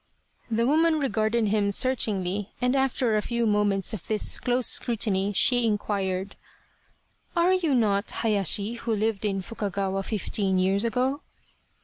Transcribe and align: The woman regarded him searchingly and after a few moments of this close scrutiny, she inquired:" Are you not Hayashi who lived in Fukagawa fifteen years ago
The 0.49 0.65
woman 0.65 0.97
regarded 0.97 1.49
him 1.49 1.71
searchingly 1.71 2.53
and 2.59 2.75
after 2.75 3.15
a 3.15 3.21
few 3.21 3.45
moments 3.45 3.93
of 3.93 4.07
this 4.07 4.39
close 4.39 4.65
scrutiny, 4.65 5.31
she 5.31 5.63
inquired:" 5.63 6.35
Are 7.35 7.53
you 7.53 7.75
not 7.75 8.09
Hayashi 8.09 8.73
who 8.77 8.95
lived 8.95 9.25
in 9.25 9.41
Fukagawa 9.43 10.01
fifteen 10.03 10.57
years 10.57 10.83
ago 10.83 11.21